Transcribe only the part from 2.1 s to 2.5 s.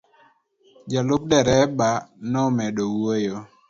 ne